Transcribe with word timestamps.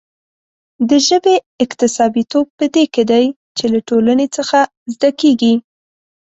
د 0.89 0.91
ژبې 1.07 1.35
اکتسابيتوب 1.63 2.45
په 2.57 2.65
دې 2.73 2.83
کې 2.93 3.03
دی 3.11 3.25
چې 3.57 3.65
له 3.73 3.79
ټولنې 3.89 4.27
څخه 4.37 4.59
زده 4.93 5.09
کېږي. 5.19 5.53